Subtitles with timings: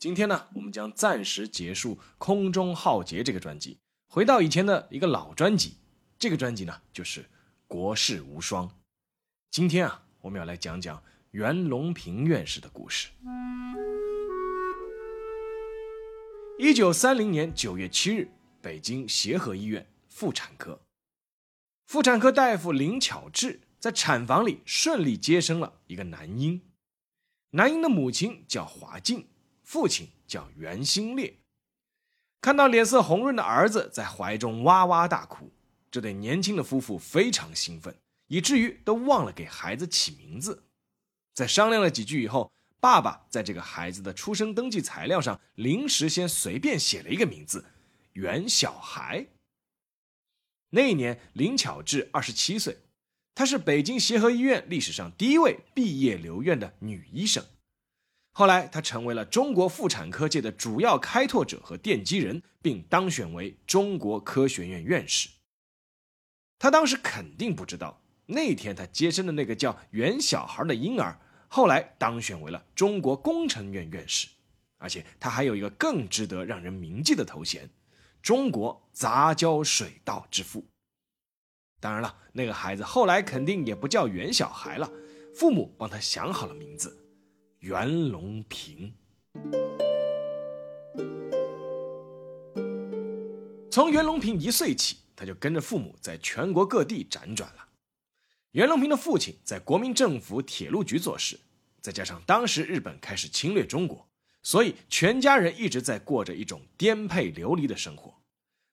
[0.00, 3.76] 今天呢，我们将暂时结束《空中浩劫》这个专辑，
[4.08, 5.74] 回到以前的一个老专辑。
[6.18, 7.20] 这个专辑呢，就是
[7.68, 8.66] 《国士无双》。
[9.50, 13.10] 今天啊，我们要来讲讲袁隆平院士的故事。
[16.58, 18.30] 一九三零年九月七日，
[18.62, 20.80] 北京协和医院妇产科，
[21.84, 26.62] 妇产科大夫林巧稚在产房里顺利接生了一个男婴。
[27.50, 29.26] 男婴的母亲叫华静。
[29.70, 31.32] 父亲叫袁兴烈，
[32.40, 35.48] 看到脸色红润的儿子在怀中哇哇大哭，
[35.92, 37.94] 这对年轻的夫妇非常兴奋，
[38.26, 40.64] 以至于都忘了给孩子起名字。
[41.34, 47.64] 在商量了几句以后，爸爸在这个孩子的出生登记材料上临时先随便写了一个名字——
[48.14, 49.28] 袁小孩。
[50.70, 52.78] 那一年，林巧稚二十七岁，
[53.36, 57.46] 她是北京协和医院历史上第一位毕业留院的女医生。
[58.32, 65.28] 后来，他成为了中国妇产科界的主要开拓者和奠基人，并当选为中国科学院院士。
[66.58, 74.28] 他当时肯定不知道，那天他接生的那个叫袁小孩的婴儿，后来当选为了中国工程院院士，
[74.78, 77.68] 而且他还有一个更值得让人铭记的头衔——
[78.22, 80.64] 中国杂交水稻之父。
[81.80, 84.88] 当然了，那个孩子后来肯定也不叫袁小孩了，
[85.34, 86.96] 父母帮他想好了名字。
[87.60, 88.90] 袁隆平，
[93.70, 97.68] 从袁隆平一岁起，他就跟着父母在全国各地辗转了。
[98.52, 101.38] 袁隆平的父亲在国民政府铁路局做事，
[101.82, 104.08] 再加上当时日本开始侵略中国，
[104.42, 108.14] 所以全家人一直在过着一种颠沛流离的生活。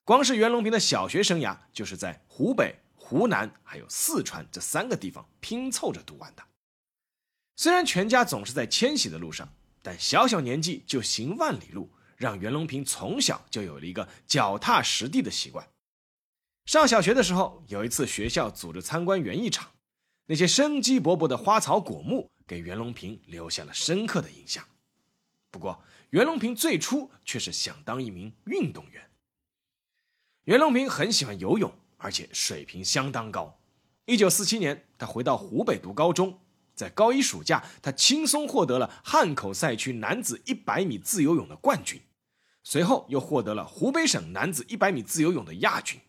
[0.06, 6.47] 光是袁隆平的小学生涯，就是在湖北、湖南还有四川这三个地方拼凑着读完的。
[7.60, 9.52] 虽然全家总是在迁徙的路上，
[9.82, 15.68] 但小小年纪就行万里路，让袁隆平从小就有了一个脚踏实地的习惯。
[16.66, 19.72] 上小学的时候，有一次学校组织参观园艺场，
[20.28, 24.64] 那些生机勃勃的花草果木给袁隆平留下了深刻的印象。
[25.50, 25.82] 不过，
[26.12, 29.10] 袁隆平最初却是想当一名运动员。
[30.44, 33.60] 袁隆平很喜欢游泳，而且水平相当高。
[34.06, 36.40] 一九四七年，他回到湖北读高中。
[36.78, 42.00] 在高一暑假，他轻松获得了汉口赛区男子一百米自由泳的冠军，
[42.64, 46.00] 随后又获得了湖北省男子一百米自由泳的亚军。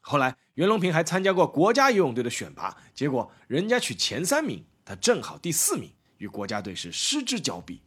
[0.00, 7.82] 后来，袁隆平还参加过国家游泳队的选拔，结果人家取前三名，他正好第四名，与国家队是失之交臂。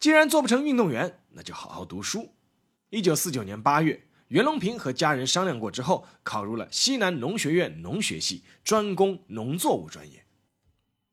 [0.00, 2.34] 既然做不成运动员，那就好好读书。
[2.90, 10.24] 一九四九年八月，袁隆平和家人商量过之后，考入了西南农学院农学系，专攻农作物专业。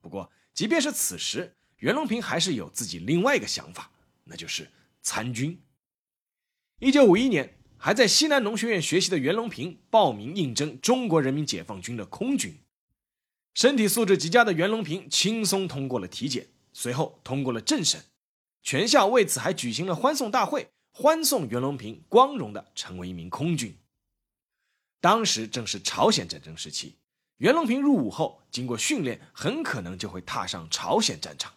[0.06, 3.90] 不过，即便是此时，袁隆平还是有自己另外一个想法，
[4.26, 4.70] 那就是
[5.02, 5.60] 参军。
[6.78, 12.56] 一九五一年，还在西南农学院学习的袁隆平报名应征中国人民解放军的空军。
[13.56, 18.00] 身体素质极佳的袁隆平轻松通过了体检，随后通过了政审，
[18.62, 23.76] 全校为此还举行了欢送大会，欢送袁隆平光荣的成为一名空军。
[25.02, 26.98] 当时正是朝鲜战争时期。
[27.38, 31.54] 袁隆平入伍后，经过训练，很可能就会踏上朝鲜战场。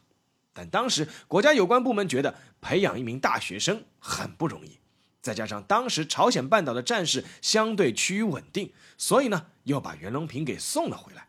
[0.52, 4.78] 但当时国家有关部门觉得培养一名大学生很不容易，
[5.20, 11.28] 再加上当时朝鲜半岛的战事相对趋于稳定，所以呢，又把袁隆平给送了回来。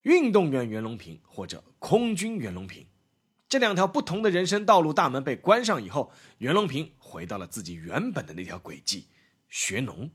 [0.00, 2.86] 运动员袁隆平或者空军袁隆平，
[3.50, 9.08] 这两条不同的人生道路大门被关上以后，袁隆平回到了自己原本的那条轨迹——
[9.50, 10.10] 学农。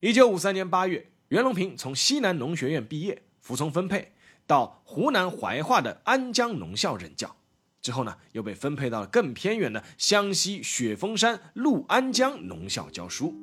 [0.00, 1.13] 一九五三年八月。
[1.34, 4.12] 袁隆平从西南农学院毕业，服从分配
[4.46, 7.34] 到湖南怀化的安江农校任教。
[7.82, 13.34] 之后呢，又被分配到了更偏远的湘西雪峰山陆安江农校教书。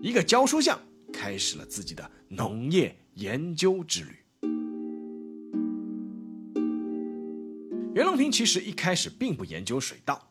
[0.00, 0.80] 一个教书匠
[1.12, 4.16] 开始了自己的农业研究之旅。
[7.94, 10.30] 袁隆平其实一开始并不研究水稻，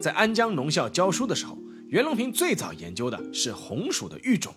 [0.00, 1.56] 在安江农校教书的时候，
[1.86, 4.52] 袁隆平最早研究的是红薯的育种。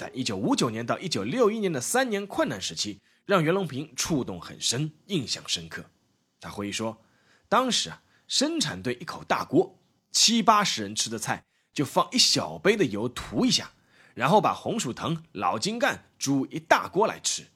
[0.00, 5.84] 但一九五九年到一九六一年的三年困难时期，让袁隆平触动很深，印象深刻。
[6.40, 7.04] 他回忆说，
[7.50, 9.78] 当时啊，生产队一口大锅，
[10.10, 11.44] 七八十人吃的菜
[11.74, 13.72] 就放一小杯的油涂一下，
[14.14, 17.48] 然后把红薯藤、老金干煮一大锅来吃。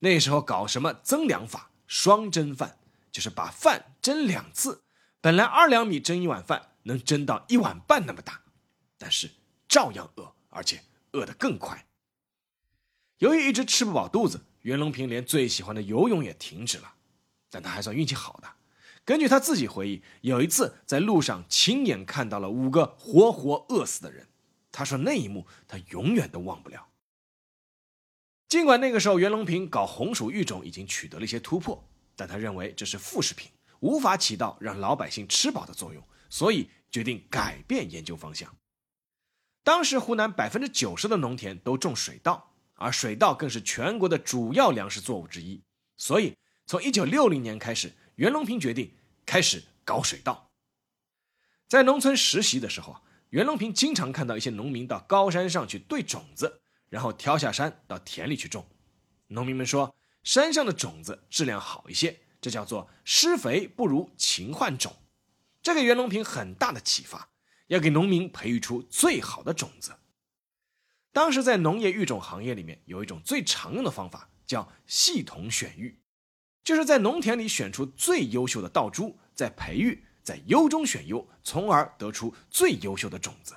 [0.00, 2.80] 那时候搞什么增粮法、双蒸饭，
[3.10, 4.82] 就是把饭蒸两次，
[5.22, 8.42] 本来二两米蒸一碗饭能蒸到一碗半那么大，
[8.98, 9.30] 但是
[9.66, 10.82] 照样饿，而且
[11.12, 11.86] 饿得更快。
[13.18, 16.94] 由于一直吃不饱肚子，袁隆平连最喜欢的游泳也停止了。
[17.50, 18.48] 但他还算运气好的，
[19.04, 24.28] 根据他自己回忆，有一次在路上亲眼看到了五个活活饿死的人。
[24.72, 26.88] 他说那一幕他永远都忘不了。
[28.48, 31.86] 尽管那个时候袁隆平搞红薯育种已经取得了一些突破，
[32.16, 33.50] 但他认为这是副食品，
[33.80, 38.54] 无法起到让老百姓吃饱的作用，所以决定改变研究方向。
[39.64, 45.62] 当时湖南百分之九十的农田都种水稻，而水稻更是全国的主要粮食作物之一，
[45.96, 46.36] 所以。
[46.64, 48.94] 从一九六零年开始，袁隆平决定
[49.26, 50.52] 开始搞水稻。
[51.68, 58.64] 在农村实习的时候啊，袁隆平经常看到一些农民到高山上去兑种子，然后挑下山到田里去种。
[59.26, 64.94] 农民们说，山上的种子质量好一些，这叫做施肥不如勤换种。
[65.60, 67.28] 这给袁隆平很大的启发，
[67.72, 69.96] 要给农民培育出最好的种子。
[71.10, 75.98] 当时在农业育种行业里面，有一种最常用的方法，叫系统选育。
[76.62, 83.56] 就是在农田里选出最优秀的稻株，再培育，在优中选优，从而得出最优秀的种子。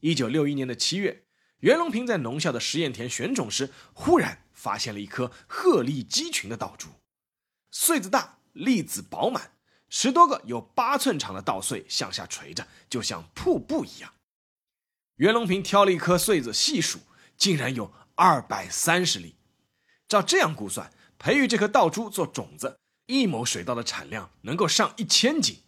[0.00, 1.26] 一九六一年的七月，
[1.58, 6.88] 袁隆平在农校的实验田选种时，忽然发现了一颗鹤立鸡群的稻株，
[7.70, 9.52] 穗子大，粒子饱满，
[9.94, 14.10] 十多个有八寸长的稻穗向下垂着，就像瀑布一样。
[15.16, 17.00] 袁隆平挑了一颗穗子细数，
[17.36, 19.36] 竟然有二百三十粒。
[20.08, 20.90] 照这样估算。
[21.18, 25.60] 培育这颗稻株做种子，一亩水稻的产量能够上一千斤。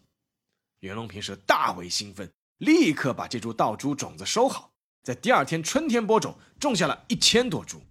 [0.81, 4.73] 袁隆平是大为兴奋，立刻把这株稻株种子收好，
[5.03, 7.82] 在第二天春天播种，种下了一千多株。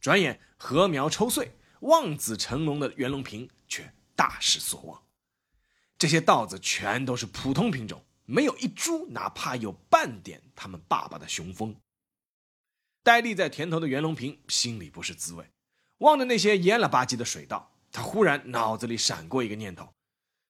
[0.00, 5.00] 转眼禾苗抽穗，望子成龙的袁隆平却大失所望。
[5.98, 11.76] 这些稻子全都是普通品种，没有一株哪怕有半点他们爸爸的雄风。
[13.02, 15.50] 呆立在田头的袁隆平心里不是滋味。
[15.98, 19.94] 望着那些蔫了吧唧的水稻，他忽然脑子里闪过一个念头：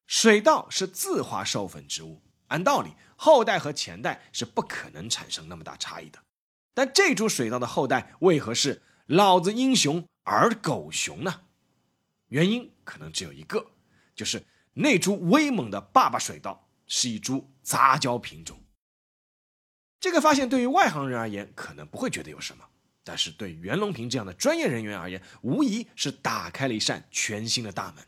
[0.06, 6.18] 水稻是自花授粉植物，按道理后代和前代是不可能产生那么大差异的。
[6.72, 11.42] 但这株水稻的后代为何是老子英雄儿狗熊呢？
[12.28, 13.66] 原因可能只有一个，
[14.14, 14.42] 就是
[14.74, 18.60] 那株威猛的爸爸水稻是一株杂交品种。
[20.00, 22.64] 这个发现对于外行人而言，可能不会觉得有什么。
[23.04, 28.04] 但是对袁隆平这样的专业人员而言，无疑是打开了一扇全新的大门，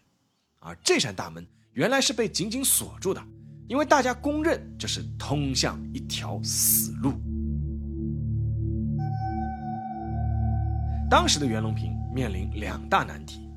[0.59, 3.23] 而这扇大门原来是被紧紧锁住的，
[3.69, 7.13] 因为大家公认这是通向一条死路。
[11.09, 13.49] 当时的袁隆平面临两大难题，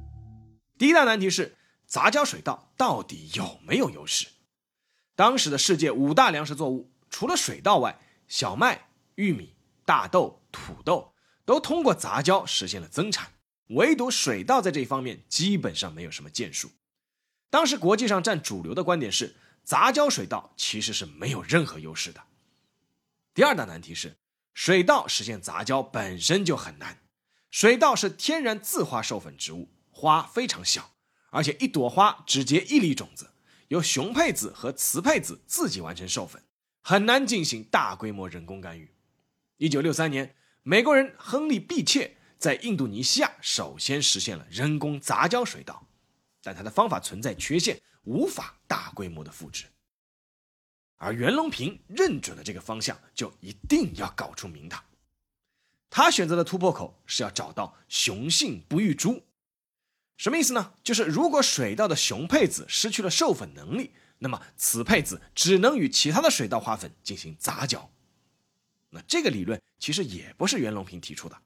[0.78, 1.56] 第一大难题是
[1.88, 4.26] 杂交水稻到底有没有优势？
[5.14, 8.00] 当时的世界五大粮食作物，除了水稻外，
[8.30, 9.54] 小麦、玉米、
[9.84, 11.14] 大豆、土豆。
[11.44, 13.34] 都通过杂交实现了增产，
[13.70, 16.70] 唯独水稻在这一方面基本上没有什么建树。
[17.50, 22.22] 当时国际上占主流的观点是，杂交水稻其实是没有任何优势的。
[23.34, 24.20] 第二大难题是，
[24.54, 27.00] 水稻实现杂交本身就很难。
[27.50, 30.92] 水稻是天然自花授粉植物，花非常小，
[31.32, 33.30] 而且一朵花只结一粒种子，
[33.70, 36.44] 由雄配子和雌配子自己完成授粉，
[36.82, 38.92] 很难进行大规模人工干预。
[39.58, 40.36] 一九六三年。
[40.62, 45.88] 美国人亨利·毕切在印度尼西亚首先实现了人工杂交水稻，
[46.44, 49.66] 但他的方法存在缺陷，无法大规模的复制。
[50.98, 54.84] 而袁隆平认准了这个方向，就一定要搞出名堂。
[55.90, 59.24] 他选择的突破口是要找到雄性不育株，
[60.20, 60.74] 什么意思呢？
[60.84, 67.90] 就是如果水稻的雄配子失去了授粉能力，那么雌配子只能与其他的水稻花粉进行杂交。
[68.90, 71.42] 那这个理论其实也不是袁隆平提出的，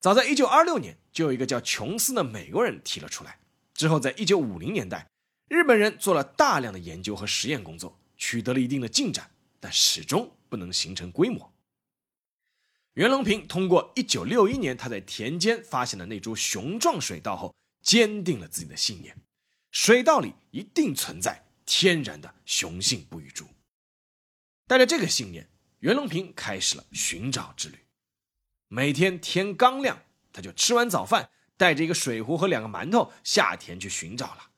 [0.00, 3.38] 早在1926年就有一个叫琼斯的美国人提了出来。
[3.74, 5.06] 之后在1950年代，
[5.48, 9.30] 日本人做了大量的研究和实验工作，取得了一定的进展，
[9.60, 11.52] 但始终不能形成规模。
[12.94, 17.54] 袁隆平通过1961年他在田间发现的那株雄壮水稻后，
[17.86, 19.16] 坚定了自己的信念：
[19.70, 23.46] 水稻里一定存在天然的雄性不育株。
[24.66, 25.48] 带着这个信念。
[25.80, 27.78] 袁隆平开始了寻找之旅。
[28.66, 30.02] 每天天刚亮，
[30.32, 34.50] 他就吃完早饭，带着一个水壶和两个馒头下田去寻找了。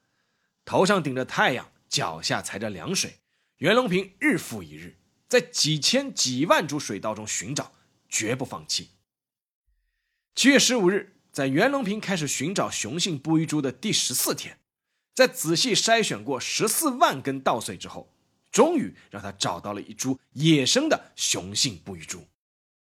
[0.65, 3.19] 头上顶着太阳，脚下踩着凉水，
[3.57, 4.97] 袁隆平日复一日
[5.29, 7.75] 在几千几万株水稻中寻找，
[8.09, 8.93] 绝不放弃。
[10.37, 14.59] 七月十五日，在袁隆平开始寻找雄性不育株的第十四天，
[15.14, 18.12] 在仔细筛选过十四万根稻穗之后，
[18.50, 22.26] 终于让他找到了一株野生的雄性不育株，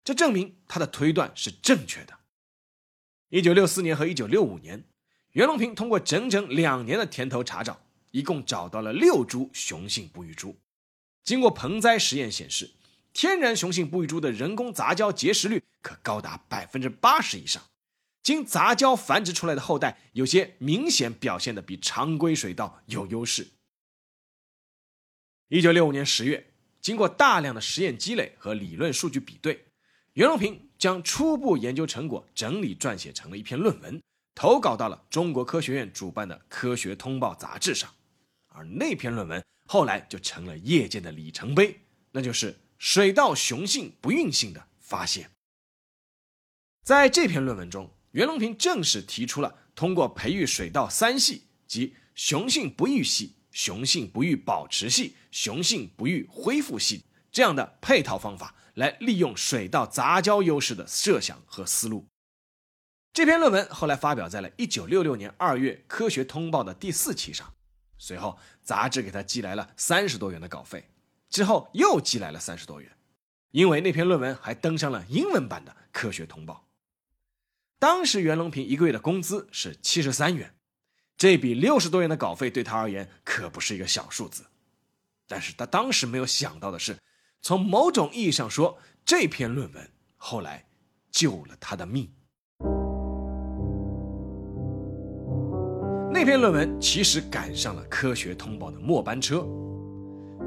[0.04, 2.14] 这证明他的推断是正确的。
[3.30, 4.84] 一九六四年和一九六五年，
[5.32, 7.82] 袁隆平通过整整两年的田头查找，
[8.12, 10.56] 一共找到了六株雄性不育株。
[11.24, 12.70] 经过盆栽实验显示，
[13.14, 17.64] 天然雄性不育株的人工杂交结实率可高达百分之八十以上，
[18.24, 23.50] 经杂交繁殖出来的后代有些明显表现的比常规水稻有优势。
[25.50, 29.66] 一九六五年十月，经过大量的实验积累和理论数据比对，
[30.14, 30.70] 袁隆平。
[30.80, 34.04] 将初步研究成果整理撰写成了一篇论文，
[34.36, 37.90] 投稿到了中国科学院主办的《科学通报》杂志上，
[38.48, 41.80] 而那篇论文后来就成了业界的里程碑，
[42.12, 45.32] 那就是水稻雄性不孕性的发现。
[46.84, 58.56] 在这篇论文中，袁隆平正式提出了通过培育水稻三系，即雄性不育系、雄性不育保持系、雄性不育恢复系这样的配套方法。
[58.76, 62.08] 来利用水稻杂交优势的设想和思路。
[63.14, 67.54] 这篇论文后来发表在了1966年2月《科学通报》的第四期上。
[68.00, 70.90] 随后，杂志给他寄来了三十多元的稿费，
[71.30, 72.92] 之后又寄来了三十多元，
[73.52, 76.66] 因为那篇论文还登上了英文版的《科学通报》。
[77.84, 80.56] 当时袁隆平一个月的工资是七十三元，
[81.18, 84.46] 这笔六十多元的稿费对他而言可不是一个小数字。
[85.28, 86.98] 但是他当时没有想到的是。
[87.42, 90.66] 从某种意义上说，这篇论文后来
[91.12, 92.10] 救了他的命。
[96.10, 99.46] 那篇论文其实赶上了《科学通报》的末班车，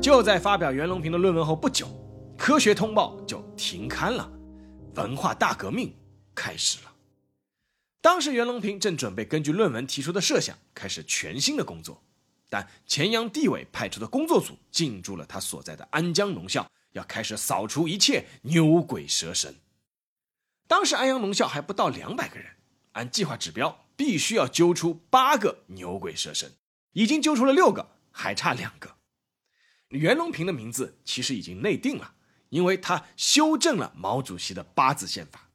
[0.00, 1.86] 就在发表袁隆平的论文后不久，
[2.38, 4.26] 《科学通报》就停刊了，
[4.94, 5.94] 文化大革命
[6.34, 6.92] 开始了。
[8.06, 12.04] 当时袁隆平正准备根据论文提出的设想开始全新的工作，
[12.48, 16.70] 但前阳地委派出的工作组进驻了他所在的安江农校。
[16.92, 19.56] 要开始扫除一切牛鬼蛇神。
[20.68, 22.52] 当时安阳农校还不到两百个人，
[22.92, 26.52] 按计划指标，必须要揪出八个牛鬼蛇神，
[26.92, 28.98] 已经揪出了六个，还差两个。
[29.88, 32.14] 袁隆平的名字其实已经内定了，
[32.50, 35.50] 因为他修正了毛主席的八字宪法。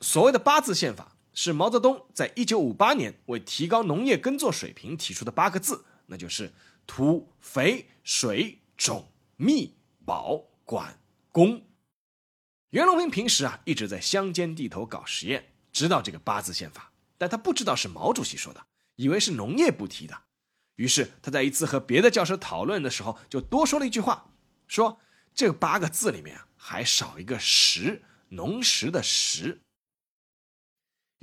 [0.00, 6.52] 所谓的八字宪法，是毛泽东在一九五八年为提高农业耕作水平提出的八个字，那就是
[6.86, 9.74] 土、肥、水、种、密。
[10.06, 10.36] 保
[10.66, 11.00] 管
[11.32, 11.64] 工，
[12.68, 20.14] 袁隆平平时啊一直在乡间地头搞实验，知道这个八字宪法，但他不知道是毛主席说的，以为是农业部提的。
[20.76, 24.30] 于是他在一次和别的教授讨论的时候，就多说了一句话，
[24.68, 25.00] 说
[25.34, 29.62] 这八个字里面还少一个实，农时的实。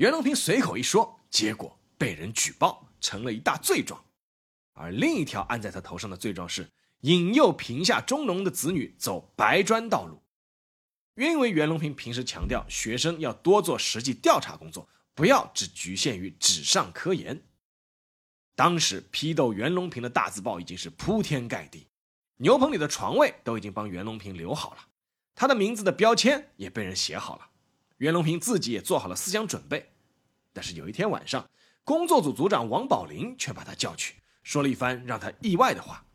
[0.01, 4.03] 袁隆平随口一说，结果被人举报，成了一大罪状。
[4.73, 6.67] 而另一条按在他头上的罪状是。
[7.01, 10.21] 引诱贫下中农的子女走白砖道路，
[11.15, 17.43] 因为袁隆平平时强调学生要多做实际调查工作，不要只局限于纸上科研。
[18.55, 21.87] 当时批斗袁隆平的大字报已经是铺天盖地，
[22.37, 24.87] 牛棚里的床位都已经帮袁隆平留好了，
[25.33, 27.49] 他的名字的标签也被人写好了，
[27.97, 29.90] 袁隆平自己也做好了思想准备。
[30.53, 31.49] 但是有一天晚上，
[31.83, 36.05] 工作组组长王宝林却把他叫去，说了一番让他意外的话。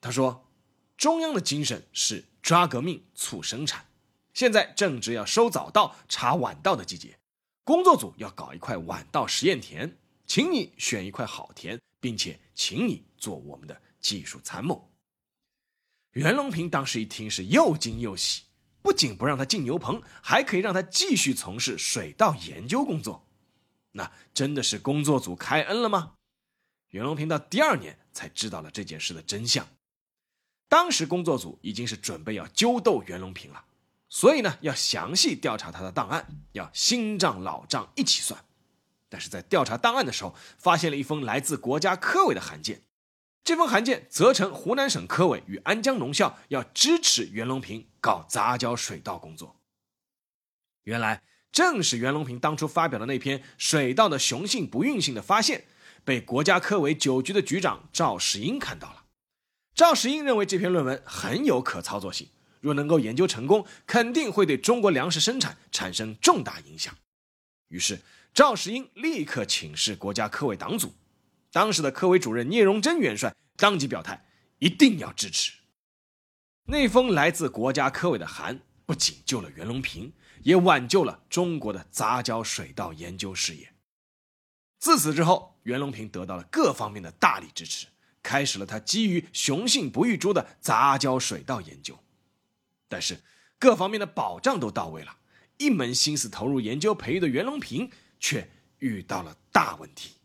[0.00, 0.48] 他说
[0.96, 3.86] ：“中央的精神是抓革命促生产，
[4.34, 7.18] 现在正值要收早稻、查晚稻的季节，
[7.64, 9.96] 工作组要搞一块晚稻实验田，
[10.26, 14.90] 请你选一块好田，并且请你做我们的技术参谋。”
[16.12, 18.42] 袁隆平当时一听是又惊又喜，
[18.82, 23.26] 不仅不让他进牛棚，还可以让他继续从事水稻研究工作，
[23.92, 26.14] 那真的是工作组开恩了吗？
[26.88, 29.66] 袁隆平到第二年才知道了这件事的真相。
[30.68, 33.64] 当时工作组已经是准备要揪斗袁隆平了，
[34.08, 38.44] 所以呢要详细调查他的档案，要新账老账一起算。
[39.08, 42.82] 但是在调查档案的时候，发现了一封来自国家科委的函件，
[43.44, 49.56] 这封函件责成湖南省科委与安江农校要支持袁隆平搞杂交水稻工作。
[50.84, 51.22] 原来
[51.52, 55.64] 正是袁隆平当初发表的那篇水稻的雄性不孕性的发现，
[56.02, 59.04] 被国家科委九局的局长赵世英看到了。
[59.74, 62.28] 赵石英认为这篇论文很有可操作性，
[62.60, 66.94] 若能够研究成功，肯定会对中国粮食生产产生重大影响。
[67.68, 68.00] 于是，
[68.34, 70.94] 赵石英立刻请示国家科委党组，
[71.52, 74.24] 当时的科委主任聂荣臻元帅当即表态，
[74.58, 75.52] 一定要支持。
[76.64, 80.12] 那封来自国家科委的函，不仅救了袁隆平，
[80.42, 83.74] 也挽救了中国的杂交水稻研究事业。
[84.78, 87.86] 自此之后，袁隆平得到了各方面的大力支持，
[88.22, 91.98] 开始了他基于雄性不育株的杂交水稻研究。
[92.88, 93.20] 但是，
[93.58, 95.18] 各方面的保障都到位了，
[95.58, 100.16] 一门心思投入研究培育的袁隆平却遇到了大问题。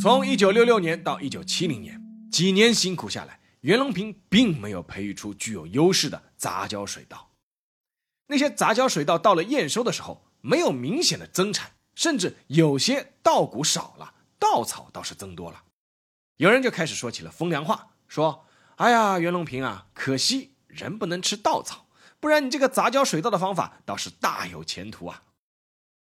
[0.00, 7.30] 从一九六六年到一九七零年，几年辛苦下来，袁隆平并没有培育出具有优势的杂交水稻。
[8.26, 15.62] 那些杂交水稻到了验收的时候，没有明显的增产，甚至有些稻谷少了，稻草倒是增多了。
[16.38, 21.86] 有人就开始说起了风凉话，说：“哎呀，袁隆平啊，可惜人不能吃稻草，
[22.18, 25.22] 不然你这个杂交水稻的方法倒是大有前途啊。”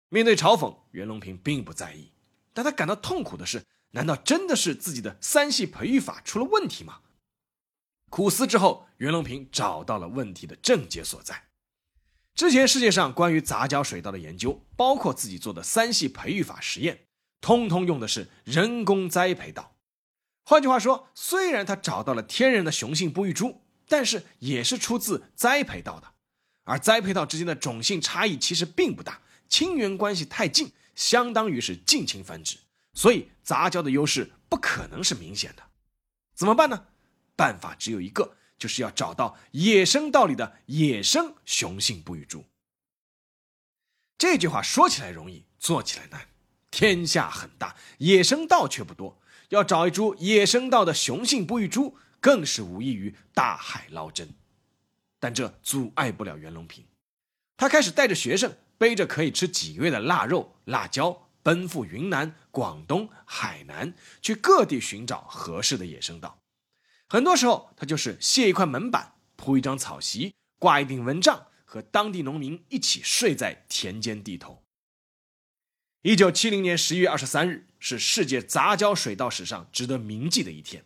[0.10, 2.12] 面对嘲讽，袁隆平并不在意，
[2.54, 3.63] 但他感到痛苦的是。
[3.92, 7.00] 难道真的是自己的三系培育法出了问题吗？
[8.10, 11.44] 苦思之后，袁隆平找到了问题的症结所在。
[12.34, 17.08] 之前世界上关于杂交水稻的研究，包括自己做的三系培育法实验，
[17.42, 19.76] 通通用的是人工栽培稻。
[20.44, 26.14] 换句话说，虽然他找到了天然的雄性不育株，但是也是出自栽培稻的。
[26.64, 32.58] 而栽培稻之间的种性差异其实并不大，亲缘关系太近，相当于是近亲繁殖。
[32.94, 35.64] 所以杂交的优势不可能是明显的，
[36.34, 36.86] 怎么办呢？
[37.38, 42.44] 办法只有一个，就是要找到野生稻里的野生雄性不育株。
[44.17, 46.27] 这句话说起来容易，做起来难。
[46.72, 54.34] 天下很大，野生稻却不多，要找一株野生稻的雄性不育株，更是无异于大海捞针。
[55.20, 56.84] 但这阻碍不了袁隆平，
[57.56, 61.24] 他开始带着学生，背着可以吃几个月的腊肉、辣椒。
[61.44, 66.38] 奔赴云南、广东、海南，去各地寻找合适的野生稻。
[67.10, 74.63] 很多时候，他就是卸一块门板，铺一张草席，挂一顶蚊帐，和当地农民一起睡在田间地头。
[76.02, 80.86] 一九七零年十一月二十三日，是世界杂交水稻史上值得铭记的一天。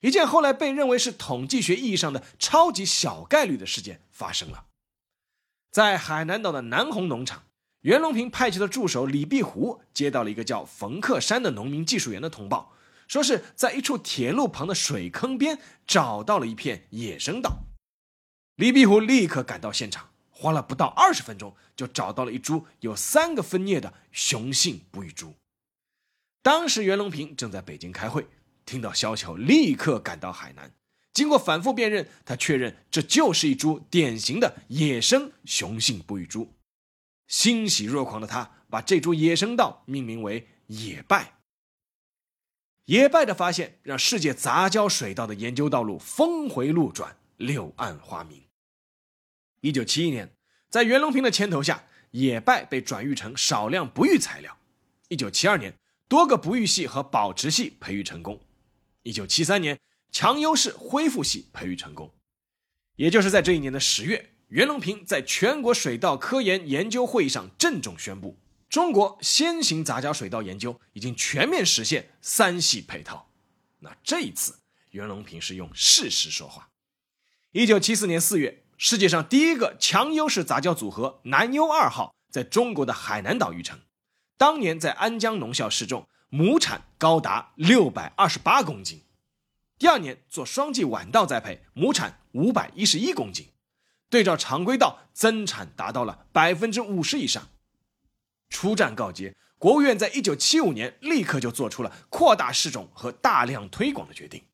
[0.00, 4.66] 一件后来被认为是统计学意义上的超级小概率的事件发生了，
[5.70, 7.44] 在海南岛的南红农场。
[7.82, 12.72] 袁隆平派去的助手李碧湖接到了一个叫冯克山的农民技术员的通报，
[13.12, 17.64] 说是在一处铁路旁的水坑边找到了一片野生稻。
[18.56, 25.34] 李碧湖立刻赶到现场，花了不到二十分钟就找到了一株有三个分叶的雄性不育株。
[26.42, 28.26] 当时袁隆平正在北京开会，
[28.64, 30.72] 听到消息后立刻赶到海南，
[31.12, 36.54] 经过反复辨认，他确认这就是一株典型的野生雄性不育株。
[37.28, 41.34] 欣喜若狂的他，把这株野生稻命名为“野败”。
[42.86, 48.42] 野败的发现让世界杂交水稻的研究道路峰回路转，柳暗花明。
[49.60, 50.34] 一九七一年，
[50.68, 54.58] 在袁隆平的牵头下，野败被转育成少量不育材料。
[55.08, 55.74] 一九七二年，
[56.08, 58.40] 多个不育系和保持系培育成功。
[59.04, 59.78] 一九七三年，
[60.10, 62.12] 强优势恢复系培育成功。
[62.96, 64.30] 也就是在这一年的十月。
[64.48, 68.36] 袁隆平在全国水稻科研研究会议上郑重宣布，
[68.72, 73.28] 中国先行杂交水稻研究已经全面实现三系配套。
[73.80, 74.60] 那这一次，
[74.92, 76.70] 袁隆平是用事实说话。
[77.50, 83.78] 一九七四年四月，世界上第一个强优势杂交组合南优二号在中国的海南岛育成，
[84.38, 89.02] 当年在安江农校试种，亩产高达六百二十八公斤。
[89.78, 93.48] 第二年做双季晚稻栽培，亩产五百一十一公斤。
[94.08, 97.50] 对照常规稻，增产达到了百分之五十以上。
[98.52, 104.44] 初战告捷，国务院在一九七五年立刻就做出了扩大试种和大量推广的决定。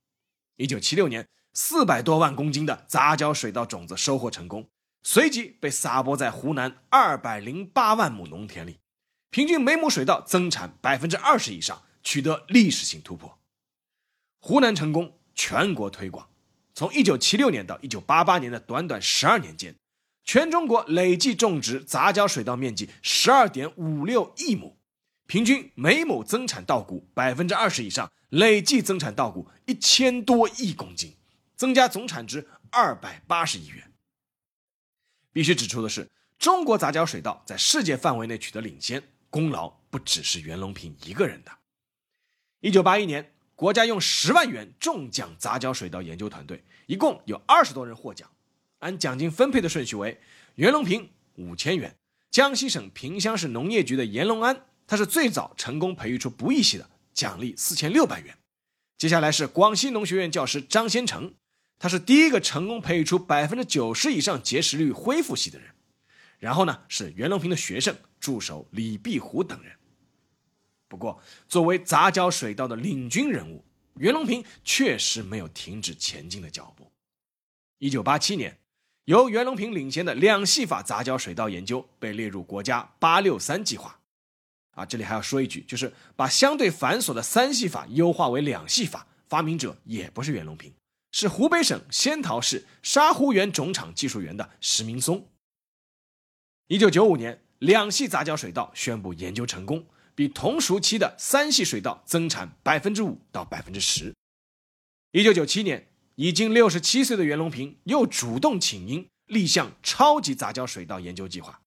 [0.57, 4.71] 一九七六年，四百多万公斤的杂交水稻种子收获成功，
[5.03, 8.79] 随即被撒播在湖南二百零八万亩农田里，
[9.31, 13.39] 平均每亩水稻增产百分之二十以上，取得历史性突破。
[14.39, 16.29] 湖南成功，全国推广。
[16.73, 19.75] 从一九七六年到一九八八年的短短十二年间，
[20.29, 24.77] 全中国累计种植杂交水稻面积十二点五六亿亩，
[25.27, 31.17] 平均每亩增产稻谷百分之二十以上，累计增产稻谷一千多亿公斤，
[31.57, 33.91] 增加总产值二百八十亿元。
[35.33, 41.51] 必须指出的是，中国杂交水稻在世界范围内取得领先，功劳不只是袁隆平一个人的。
[42.61, 43.33] 一九八一年。
[43.55, 48.31] 国家用十万元重奖杂交水稻研究团队，一共有二十多人获奖。
[48.79, 50.21] 按奖金分配的顺序为：
[50.55, 51.97] 袁隆平五千元，
[52.31, 58.37] 江西省萍乡市农业局的严龙安他是最早成功培育出不义系的，奖励四千六百元。
[58.97, 61.35] 接下来是广西农学院教师张先成，
[61.79, 65.69] 他是第一个成功培育出百分之九十以上结识率恢复系的人。
[66.39, 69.73] 然后呢，是袁隆平的学生、助手李碧湖等人。
[70.87, 73.65] 不过，作为杂交水稻的领军人物，
[73.97, 76.91] 袁隆平确实没有停止前进的脚步。
[77.79, 78.59] 一九八七年，
[79.09, 83.99] 由袁隆平领衔的两系法杂交水稻研究被列入国家“八六三”计划。
[84.73, 90.75] 啊，这里还要说一句，就是把相对繁琐的三系法优化为两系法，发明者也不是袁隆平，
[91.11, 95.27] 是湖北省仙桃市沙湖园种场技术员的石明松。
[96.67, 104.15] 一九九五年，两系杂交水稻宣布研究成功，比同熟期的三系水稻增产百分之五到百分之十。
[105.13, 105.88] 一九九七年，
[106.19, 111.61] 已经六十七岁的袁隆平又主动请缨，立项超级杂交水稻研究计划。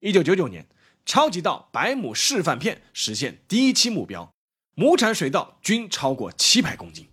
[0.00, 0.66] 一九九九年，
[1.06, 4.34] 超级稻百亩示范片实现第一期目标，
[4.74, 7.06] 亩产水稻均超过七百公斤。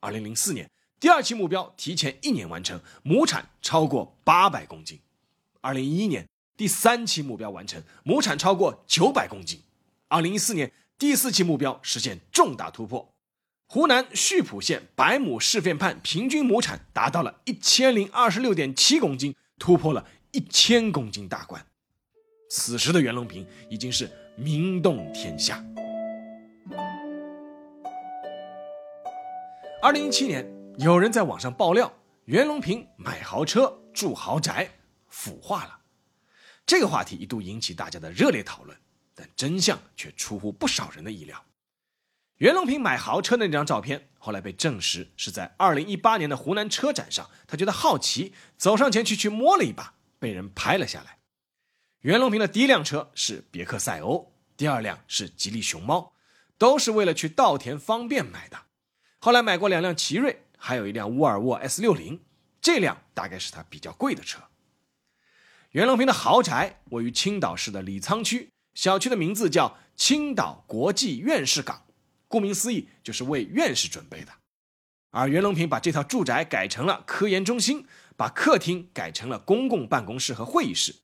[0.00, 4.98] 二零零四年，第二期目标提前一年完成，亩产超过八百公斤。
[5.60, 6.26] 二零一一年。
[6.56, 9.62] 第三期目标完成，亩产超过九百公斤。
[10.08, 13.14] 二零一四年第四期目标实现重大突破，
[13.72, 21.64] 湖南溆浦县百亩示范片平均亩产达到了一千零二十六点七公斤，突破了一千公斤大关。
[22.48, 25.64] 此时的袁隆平已经是名动天下。
[29.80, 30.44] 二零一七年，
[30.78, 31.92] 有人在网上爆料，
[32.24, 34.68] 袁隆平买豪车、住豪宅、
[35.06, 35.78] 腐化了。
[36.66, 38.76] 这个话题一度引起大家的热烈讨论，
[39.14, 41.40] 但真相却出乎不少人的意料。
[42.40, 51.18] 袁隆平买豪车的那张照片，后来被证实是在2018年的湖南车展上，他觉得好奇，走上前去去摸了一把，被人拍了下来。
[52.00, 56.14] 袁隆平的第一辆车是别克赛欧，第二辆是吉利熊猫，
[56.56, 58.58] 都是为了去稻田方便买的。
[59.18, 62.20] 后来买过两辆奇瑞，还有一辆沃尔沃 S60，
[62.62, 64.40] 这辆大概是他比较贵的车。
[65.72, 71.84] 袁隆平的豪宅位于青岛市的李沧区，小区的名字叫青岛国际院士港，
[72.30, 74.32] 顾名思义就是为院士准备的。
[75.10, 77.84] 而袁隆平把这套住宅改成了科研中心，
[78.16, 80.94] 把客厅改成了公共办公室和会议室，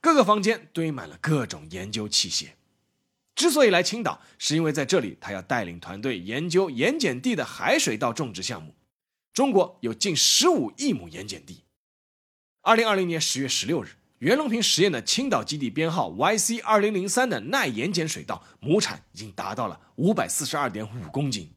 [0.00, 2.54] 各个房间堆满了各种研究器械。
[3.36, 8.74] 之所以来青岛，是因为在这里他要带领团队研究盐碱地的海水稻种植项目。
[9.32, 11.62] 中国有近十五亿亩盐碱地。
[12.62, 13.90] 二零二零年十月十六日。
[14.22, 21.52] 袁隆平实验的青岛基地编号 YC 二零零三的耐盐碱水稻亩产已经达到了五百四十二点五公斤。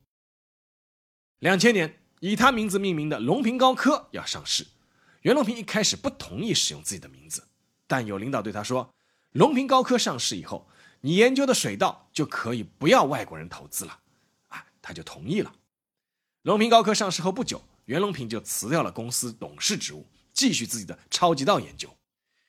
[1.38, 4.66] 两千年，以他名字命名的隆平高科要上市，
[5.22, 7.48] 袁隆平一开始不同意使用自己的名字，
[7.86, 8.90] 但有领导对他说
[9.34, 10.68] ：“隆平高科上市以后，
[11.02, 14.00] 你研究的水稻就可以不要外国人投资了。”
[14.50, 15.54] 啊，他就同意了。
[16.42, 21.88] 隆平高科上市后不久，袁隆平就辞掉了公司董事职务，继续自己的超级稻研究。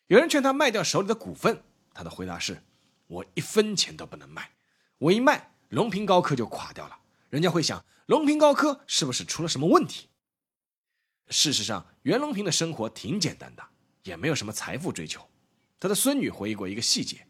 [0.08, 2.62] 有人劝他卖掉手里的股份，他的回答是
[3.08, 4.52] ：“我一分钱都不能卖，
[4.98, 6.96] 我一卖，隆平高科就垮掉了。
[7.28, 10.08] 人家会想，隆平高科是不是出了什么问题？”
[11.28, 13.64] 事实上，袁隆平的生活挺简单的，
[14.04, 15.28] 也没有什么财富追求。
[15.80, 17.26] 他的孙女回忆过一个细节：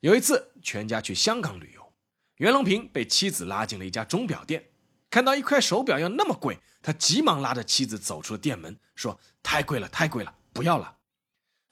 [0.00, 1.92] 有一次，全家去香港旅游，
[2.38, 4.70] 袁隆平被妻子拉进了一家钟表店，
[5.08, 10.98] 看到一块手表要那么贵，他急忙拉着妻子走出了店门，说：“太贵了，太贵了，不要了。”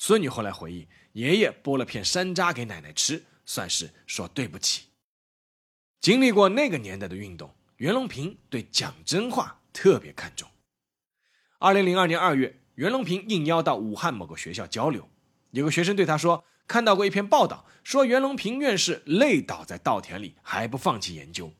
[0.02, 4.84] 孙女后来回忆，爷爷剥了片山楂给奶奶吃，算是说对不起。
[6.00, 10.48] 经历过那个年代的运动，袁隆平对讲真话特别看重。
[11.58, 15.06] 二零零二年二月，袁隆平应邀到武汉某个学校交流，
[15.50, 21.52] 有个学生对他说，看到过一篇报道，说袁隆平院士累倒在稻田里还不放弃研究。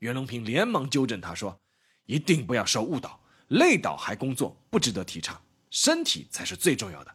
[0.00, 1.60] 袁隆平连忙纠正他说，
[2.06, 7.14] 一定不要受误导，累倒还工作不值得提倡，身体才是最重要的。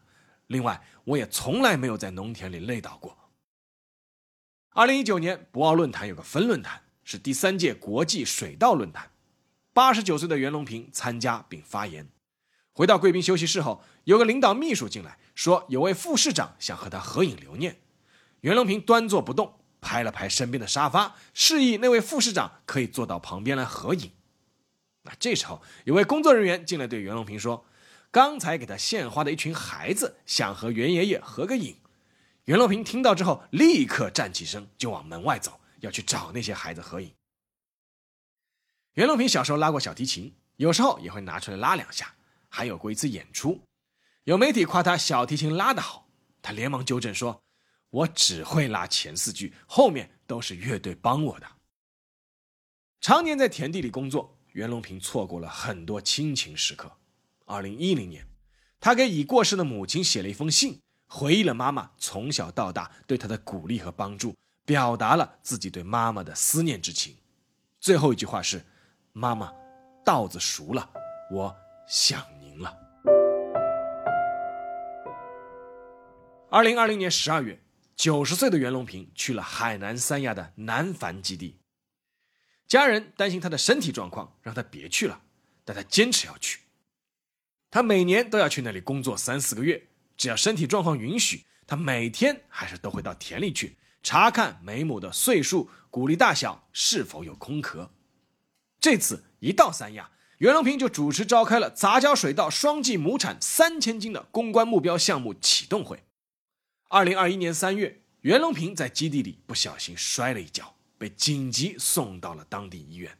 [0.51, 3.17] 另外，我也从来没有在农田里累倒过。
[4.73, 9.11] 二零一九年博鳌论坛有个分论坛，是第三届国际水稻论坛。
[9.71, 12.09] 八十九岁的袁隆平参加并发言。
[12.73, 17.79] 回到贵宾休息室后，有个领导秘书进来，说有位副市长想和他合影留念。
[18.41, 24.11] 袁隆平端坐不动，拍了拍身边的沙发，示意那位副市长可以坐到旁边来合影。
[25.03, 27.65] 那这时候，有位工作人员进来对袁隆平说。
[28.11, 31.79] 刚才给他献花的一群孩子想和袁爷爷合个影，
[32.43, 37.13] 袁隆平听到之后立刻站起身就往门外走，要去找那些孩子合影。
[38.95, 42.13] 袁隆平小时候拉过小提琴，有时候也会拿出来拉两下，
[42.49, 43.61] 还有过一次演出，
[44.25, 46.09] 有媒体夸他小提琴拉得好，
[46.41, 47.41] 他连忙纠正说
[47.89, 51.47] ：“我只会拉前四句，后面都是乐队帮我的。
[52.99, 56.91] 常年在田地里工作，袁隆平错过了很多亲情时刻。
[57.51, 58.25] 二零一零年，
[58.79, 67.17] 他给已过世的母亲写了一封信，回忆了妈妈从小到大对他的鼓励和帮助，表达了自己对妈妈的思念之情。
[67.81, 68.63] 最后一句话是
[69.11, 69.51] ：“妈妈，
[70.05, 70.89] 稻子熟了，
[71.29, 71.53] 我
[71.85, 72.73] 想您了。”
[76.49, 77.61] 二零二零年十二月，
[77.97, 81.59] 九十岁的袁隆平去了海南三亚的南繁基地。
[82.65, 85.21] 家人担心他的身体状况，让他别去了，
[85.65, 86.60] 但他坚持要去。
[87.71, 97.91] 他每年都要去那里工作三四个月，只要身体状况允许，他每天还是都会到田里去查看每亩的岁数、谷粒大小是否有空壳。
[98.81, 106.03] 这次一到三亚，袁隆平就主持召开了杂交水稻双季亩产三千斤的公关目标项目启动会。
[106.89, 113.17] 二零二一年三月，袁隆平在基地里不小心摔了一跤，被紧急送到了当地医院。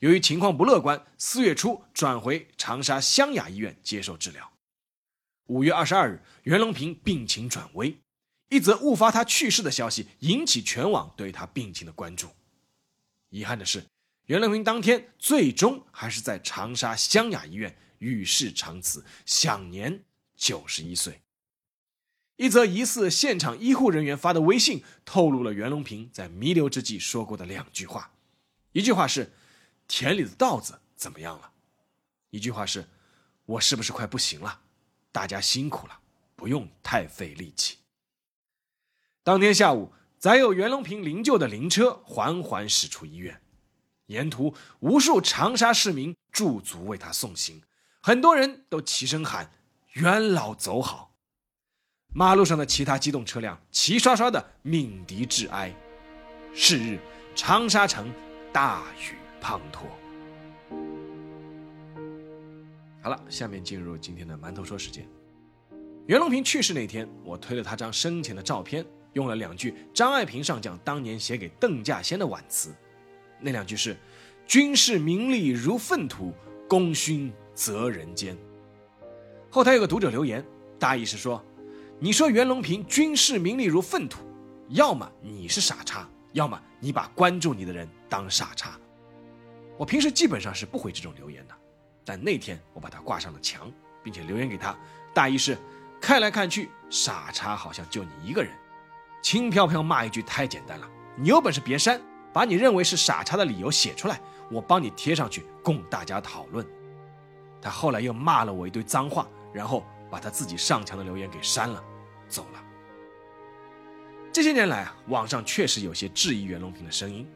[0.00, 4.50] 由于情况不乐观，四月初转回长沙湘雅医院接受治疗。
[5.48, 7.98] 五月二十二日，袁隆平病情转危，
[8.48, 12.30] 一则误发他去世的消息引起全网对他病情的关注。
[13.28, 13.84] 遗憾的是，
[14.24, 20.02] 袁隆平当天最终还是在长沙湘雅医院与世长辞，享年
[20.34, 21.20] 九十一岁。
[22.36, 28.12] 一则疑似现场医护人员发的微信，透露了袁隆平在弥留之际说过的两句话。
[28.72, 29.32] 一句话是
[29.90, 31.50] ：“田里的稻子怎么样了？”
[32.30, 32.88] 一句话是
[33.44, 34.60] ：“我是不是快不行了？
[35.10, 35.98] 大家辛苦了，
[36.36, 37.78] 不用太费力气。”
[39.24, 43.42] 当天下午，载有袁隆平灵柩的灵车缓缓驶出医院，
[44.06, 47.60] 沿途无数长沙市民驻足为他送行，
[48.00, 49.50] 很多人都齐声喊
[49.94, 51.16] ：“袁老走好。”
[52.14, 55.74] 马路上的其他机动车辆齐刷刷的鸣笛致哀。
[56.54, 57.00] 是日，
[57.34, 58.12] 长沙城
[58.52, 59.86] 大雨滂沱。
[63.02, 65.08] 好了，下面进入今天的馒头说时间。
[66.06, 72.74] 袁隆平去世那天，我推了他张生前的照片，用了两句张爱萍上将当年写给邓稼先的挽词。
[73.40, 73.96] 那两句是
[74.46, 76.32] ：“军事名利如粪土，
[76.68, 78.36] 功勋泽人间。”
[79.50, 80.44] 后台有个读者留言，
[80.78, 81.42] 大意是说。
[82.02, 84.20] 你说袁隆平军事名利如粪土，
[84.70, 88.79] 要么你是傻叉，要么你把关注你的人当傻叉。
[89.80, 91.54] 我平时基本上是不回这种留言的，
[92.04, 93.72] 但那天我把它挂上了墙，
[94.04, 94.78] 并且留言给他，
[95.14, 95.56] 大意是：
[95.98, 98.52] 看来看去，傻叉好像就你一个人。
[99.22, 101.98] 轻飘飘骂一句太简单了，你有本事别删，
[102.30, 106.66] 把你认为是傻叉的理由写出来，我帮你贴上去供大家讨论。
[107.62, 111.82] 他后来又骂了我一堆脏话，然后把他自己上墙的留言给删了。
[112.28, 112.62] 走了。
[114.30, 117.26] 这些年来啊，网上确实有些质疑袁隆平的声音，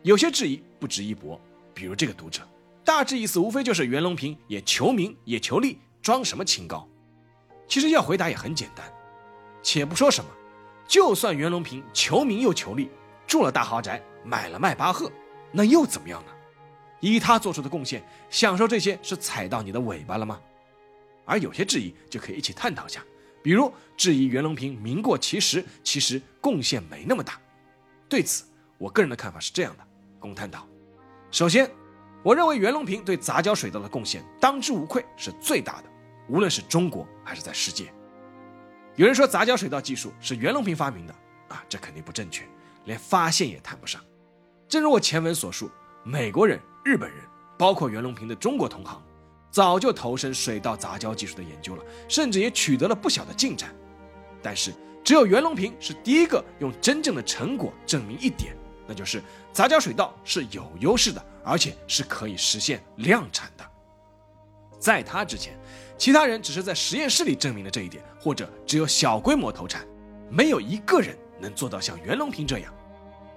[0.00, 1.38] 有些质疑不值一驳。
[1.74, 2.42] 比如这个读者，
[2.84, 6.88] 大致意思无非就是袁隆平也求名也求利，装什么清高？
[7.68, 8.84] 其实要回答也很简单。
[9.62, 10.30] 且不说什么，
[10.86, 12.90] 就算袁隆平求名又求利，
[13.26, 15.10] 住了大豪宅，买了迈巴赫，
[15.52, 16.32] 那又怎么样呢？
[17.00, 20.40] 以他做出的贡献，享受这些是踩到你的尾巴了吗？
[21.24, 23.04] 而有些质疑就可以一起探讨下。
[23.42, 27.40] 比如质疑袁隆平名过其实，其实贡献没那么大。
[28.08, 28.44] 对此，
[28.76, 29.86] 我个人的看法是这样的，
[30.18, 30.66] 供探讨。
[31.30, 31.70] 首先，
[32.22, 35.84] 我认为袁隆平对杂交水稻的贡献当之无愧是最大的，
[36.28, 37.92] 无论是中国还是在世界。
[38.96, 41.14] 有人说杂交水稻技术是袁隆平发明的，
[41.48, 42.44] 啊，这肯定不正确，
[42.84, 44.00] 连发现也谈不上。
[44.68, 45.70] 正如我前文所述，
[46.02, 47.24] 美国人、日本人，
[47.56, 49.00] 包括袁隆平的中国同行。
[49.52, 53.74] 早就投身水稻杂交技术的研究了，甚至也取得了不小的进展。
[54.40, 58.54] 但是，只有袁隆平是第一个用真正的成果证明一点，
[58.90, 59.22] 那就是
[59.52, 63.64] 杂交水稻是有优势的，而且是可以实现量产的。
[64.80, 65.56] 在他之前，
[65.96, 69.86] 其他人只是在实验室里证明了这一点，或者只有小规模投产，
[70.28, 72.74] 没有一个人能做到像袁隆平这样。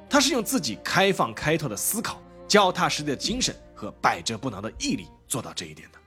[0.10, 6.00] 他是用自己开放开拓的思考、脚踏实地的精神和百折不挠的毅力做到这一点的。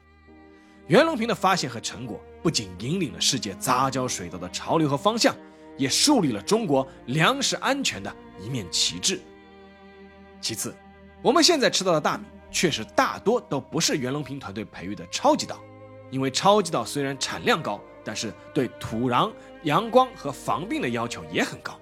[0.88, 5.36] 袁隆平的发现和成果不仅引领了世界杂交水稻的潮流和方向，
[5.76, 9.20] 也树立了中国粮食安全的一面旗帜。
[10.40, 10.74] 其次，
[11.22, 15.58] 我们现在吃到的大米确实大多都不是袁隆平团队培育的超级稻，
[16.10, 19.32] 因为超级稻虽然产量高，但是对土壤、
[19.64, 21.78] 阳光和防病的要求也很高。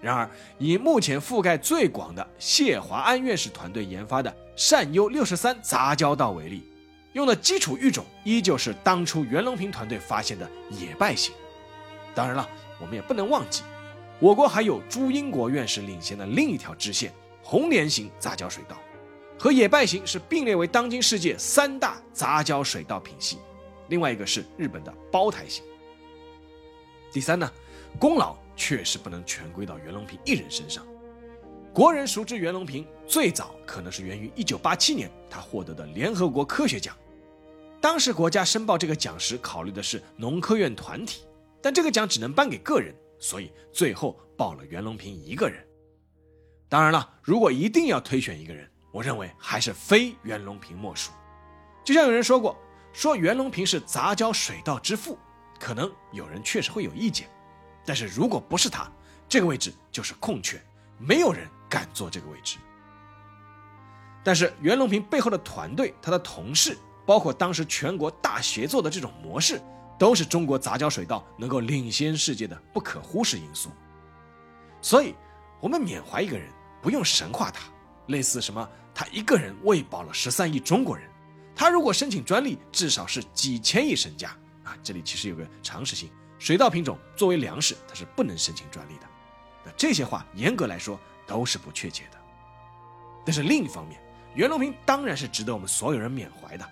[0.00, 6.70] 然而，以目前覆盖最广的谢华安院士团队研发的善优六十三杂交稻为例。
[7.14, 11.34] 用的基础育种依旧是当初袁隆平团队发现的野败型。
[12.14, 12.46] 当然了，
[12.78, 13.62] 我们也不能忘记，
[14.18, 17.10] 我国还有朱英国院士领衔的另一条支线——
[17.48, 18.76] 红莲型杂交水稻，
[19.38, 23.38] 和野败型是并列为当今世界三大杂交水稻品系。
[23.86, 25.62] 另外一个是日本的包台型。
[27.12, 27.48] 第三呢，
[28.00, 30.84] 功劳确实不能全归到袁隆平一人身上。
[31.72, 36.96] 国人熟知袁隆平，最早可能是源于1987年他获得的联合国科学奖。
[37.80, 41.24] 当时国家申报这个奖时，考虑的是农科院团体，
[41.62, 45.64] 但这个奖只能颁给个人，所以最后报了袁隆平一个人。
[46.68, 51.12] 当然了，如果一定要推选一个人，我认为还是非袁隆平莫属。
[51.84, 52.56] 就像有人说过，
[52.92, 55.18] 说袁隆平是杂交水稻之父，
[55.58, 57.28] 可能有人确实会有意见，
[57.84, 58.90] 但是如果不是他，
[59.28, 60.60] 这个位置就是空缺，
[60.98, 61.48] 没有人。
[61.68, 62.58] 敢坐这个位置，
[64.22, 69.60] 但是袁隆平背后的团队，他的同事，包括当时全国大协作的这种模式，
[69.98, 73.72] 都是中国杂交水稻能够领先世界的不可忽视因素。
[74.80, 75.12] 所以，
[75.60, 76.48] 我们缅怀一个人，
[76.86, 77.64] 不用神化他，
[78.06, 81.10] 类似什么他一个人喂饱了十三亿中国人，
[81.52, 84.28] 他如果申请专利，至少是几千亿身家
[84.62, 84.78] 啊！
[84.84, 89.06] 这里其实有个常识性，水稻品种作为粮食，它是不能申请专利的。
[89.64, 90.96] 那这些话，严格来说。
[91.26, 92.18] 都是不确切的，
[93.24, 94.00] 但是另一方面，
[94.36, 96.64] 袁隆平当然是值得我们所有人缅怀的。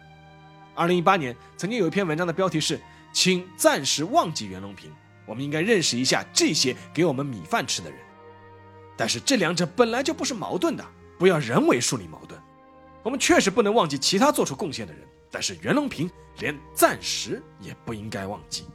[0.76, 2.80] 二零一八年曾经有一篇文章的标题是
[3.12, 4.92] “请暂时忘记袁隆平，
[5.26, 7.98] 我们应该认识一下这些给我们米饭吃的人”。
[8.96, 10.84] 但是这两者本来就不是矛盾的，
[11.18, 12.40] 不要人为树立矛盾。
[13.02, 18.66] 我们确实不能忘记其他做出贡献的人，但是袁隆平连暂时也不应该忘记。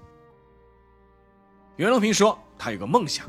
[1.78, 3.26] 袁隆平说他有个梦想，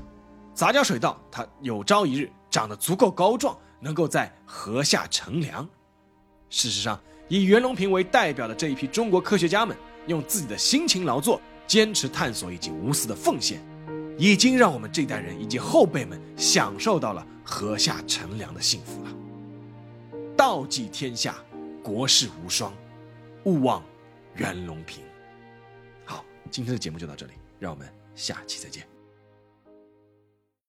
[0.54, 2.30] 杂交水稻，他有朝一日。
[2.50, 5.64] 长得足够高壮，能够在河下乘凉。
[6.48, 9.76] 事实上，以袁隆平为代表的这一批中国科学家们，
[10.08, 13.62] 用自己的辛勤劳作、坚持探索以及无私的奉献，
[14.20, 19.10] 已经让我们这代人以及后辈们享受到了禾下乘凉的幸福了。
[20.36, 21.36] 道济天下，
[21.82, 22.70] 国士无双，
[23.44, 23.82] 勿忘
[24.34, 25.02] 袁隆平。
[26.04, 28.89] 好，今天的节目就到这里，让我们下期再见。